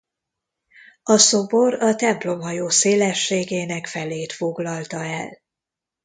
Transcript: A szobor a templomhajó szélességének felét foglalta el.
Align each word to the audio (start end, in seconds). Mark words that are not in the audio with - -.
A 1.03 1.17
szobor 1.17 1.73
a 1.81 1.95
templomhajó 1.95 2.69
szélességének 2.69 3.87
felét 3.87 4.33
foglalta 4.33 5.03
el. 5.05 5.41